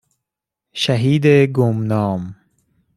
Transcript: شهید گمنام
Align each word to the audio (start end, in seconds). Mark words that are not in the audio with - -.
شهید 0.73 1.25
گمنام 1.25 2.35